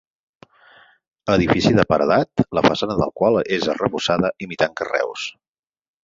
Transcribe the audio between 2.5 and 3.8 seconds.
la façana del qual és